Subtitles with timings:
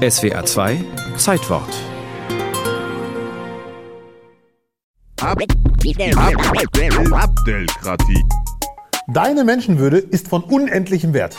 [0.00, 0.82] SWA 2
[1.18, 1.68] Zeitwort.
[9.12, 11.36] Deine Menschenwürde ist von unendlichem Wert.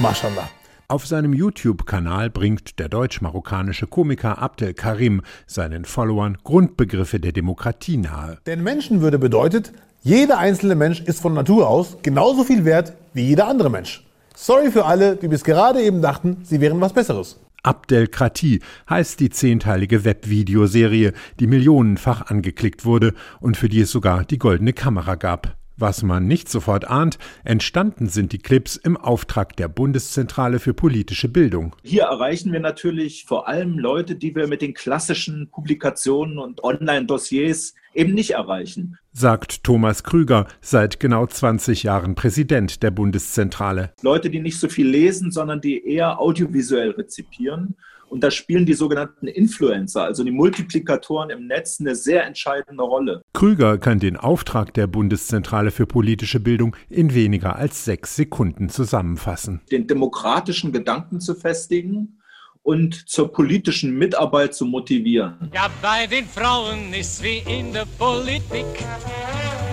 [0.00, 0.48] Mashallah.
[0.88, 8.38] Auf seinem YouTube-Kanal bringt der deutsch-marokkanische Komiker Abdel Karim seinen Followern Grundbegriffe der Demokratie nahe.
[8.46, 9.72] Denn Menschenwürde bedeutet,
[10.02, 14.04] jeder einzelne Mensch ist von Natur aus genauso viel wert wie jeder andere Mensch.
[14.34, 17.38] Sorry für alle, die bis gerade eben dachten, sie wären was Besseres.
[17.62, 18.60] Abdelkrati
[18.90, 24.72] heißt die zehnteilige Webvideoserie, die millionenfach angeklickt wurde und für die es sogar die goldene
[24.72, 25.56] Kamera gab.
[25.76, 31.28] Was man nicht sofort ahnt, entstanden sind die Clips im Auftrag der Bundeszentrale für politische
[31.28, 31.74] Bildung.
[31.82, 37.74] Hier erreichen wir natürlich vor allem Leute, die wir mit den klassischen Publikationen und Online-Dossiers
[37.94, 38.98] eben nicht erreichen.
[39.12, 43.92] Sagt Thomas Krüger, seit genau 20 Jahren Präsident der Bundeszentrale.
[44.02, 47.76] Leute, die nicht so viel lesen, sondern die eher audiovisuell rezipieren.
[48.08, 53.22] Und da spielen die sogenannten Influencer, also die Multiplikatoren im Netz, eine sehr entscheidende Rolle.
[53.32, 59.62] Krüger kann den Auftrag der Bundeszentrale für politische Bildung in weniger als sechs Sekunden zusammenfassen.
[59.70, 62.18] Den demokratischen Gedanken zu festigen
[62.62, 65.50] und zur politischen Mitarbeit zu motivieren.
[65.52, 68.64] Ja, bei den Frauen ist wie in der Politik.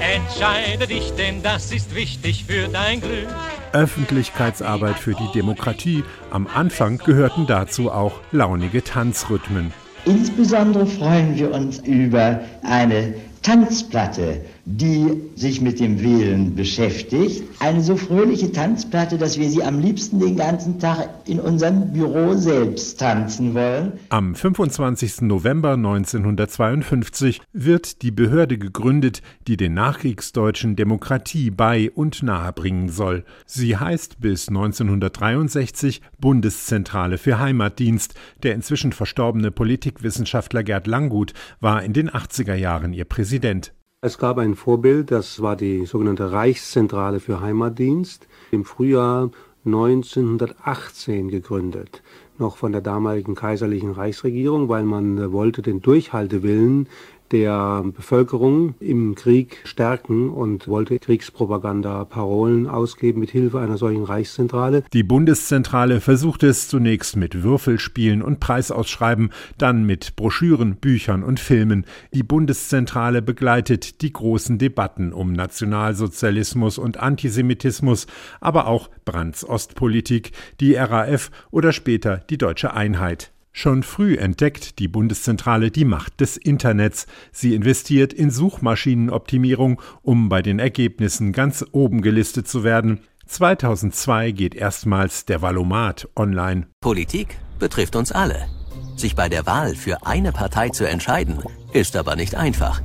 [0.01, 3.27] Entscheide dich, denn das ist wichtig für dein Glück.
[3.73, 6.03] Öffentlichkeitsarbeit für die Demokratie.
[6.31, 9.71] Am Anfang gehörten dazu auch launige Tanzrhythmen.
[10.05, 17.43] Insbesondere freuen wir uns über eine Tanzplatte, die sich mit dem Wählen beschäftigt.
[17.59, 22.35] Eine so fröhliche Tanzplatte, dass wir sie am liebsten den ganzen Tag in unserem Büro
[22.35, 23.93] selbst tanzen wollen.
[24.09, 25.21] Am 25.
[25.21, 33.25] November 1952 wird die Behörde gegründet, die den nachkriegsdeutschen Demokratie bei und nahebringen soll.
[33.47, 38.13] Sie heißt bis 1963 Bundeszentrale für Heimatdienst.
[38.43, 43.73] Der inzwischen verstorbene Politikwissenschaftler Gerd Langgut war in den 80er Jahren ihr Präsident.
[44.01, 49.29] Es gab ein Vorbild, das war die sogenannte Reichszentrale für Heimatdienst, im Frühjahr
[49.65, 52.01] 1918 gegründet,
[52.37, 56.87] noch von der damaligen kaiserlichen Reichsregierung, weil man wollte den Durchhaltewillen
[57.31, 64.83] der Bevölkerung im Krieg stärken und wollte Kriegspropaganda-Parolen ausgeben mit Hilfe einer solchen Reichszentrale.
[64.93, 71.85] Die Bundeszentrale versuchte es zunächst mit Würfelspielen und Preisausschreiben, dann mit Broschüren, Büchern und Filmen.
[72.13, 78.07] Die Bundeszentrale begleitet die großen Debatten um Nationalsozialismus und Antisemitismus,
[78.41, 83.31] aber auch Brandts Ostpolitik, die RAF oder später die deutsche Einheit.
[83.51, 87.07] Schon früh entdeckt die Bundeszentrale die Macht des Internets.
[87.31, 92.99] Sie investiert in Suchmaschinenoptimierung, um bei den Ergebnissen ganz oben gelistet zu werden.
[93.27, 96.67] 2002 geht erstmals der Valomat online.
[96.81, 98.47] Politik betrifft uns alle.
[98.95, 101.39] Sich bei der Wahl für eine Partei zu entscheiden,
[101.73, 102.81] ist aber nicht einfach.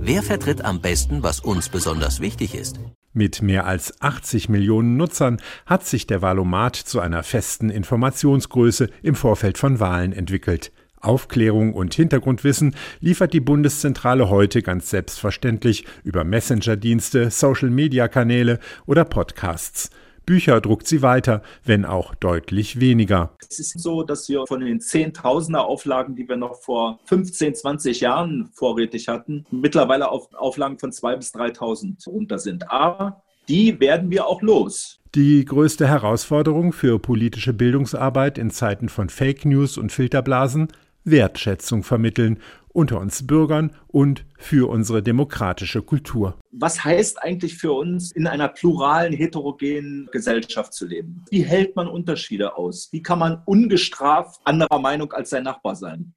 [0.00, 2.78] Wer vertritt am besten, was uns besonders wichtig ist?
[3.14, 9.14] Mit mehr als 80 Millionen Nutzern hat sich der Valomat zu einer festen Informationsgröße im
[9.14, 10.72] Vorfeld von Wahlen entwickelt.
[11.00, 19.90] Aufklärung und Hintergrundwissen liefert die Bundeszentrale heute ganz selbstverständlich über Messenger-Dienste, Social-Media-Kanäle oder Podcasts.
[20.28, 23.30] Bücher druckt sie weiter, wenn auch deutlich weniger.
[23.48, 28.00] Es ist so, dass wir von den Zehntausender Auflagen, die wir noch vor 15, 20
[28.00, 32.70] Jahren vorrätig hatten, mittlerweile auf Auflagen von 2.000 bis 3.000 runter sind.
[32.70, 35.00] Aber die werden wir auch los.
[35.14, 40.68] Die größte Herausforderung für politische Bildungsarbeit in Zeiten von Fake News und Filterblasen
[41.04, 42.38] Wertschätzung vermitteln
[42.78, 46.38] unter uns Bürgern und für unsere demokratische Kultur.
[46.52, 51.24] Was heißt eigentlich für uns, in einer pluralen, heterogenen Gesellschaft zu leben?
[51.28, 52.88] Wie hält man Unterschiede aus?
[52.92, 56.14] Wie kann man ungestraft anderer Meinung als sein Nachbar sein?